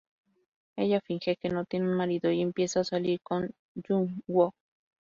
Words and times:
Ella 0.77 0.99
finge 0.99 1.35
que 1.35 1.47
no 1.49 1.63
tiene 1.65 1.85
un 1.87 1.95
marido 1.95 2.31
y 2.31 2.41
empieza 2.41 2.79
a 2.79 2.83
salir 2.83 3.21
con 3.21 3.51
Jung-woo. 3.75 4.49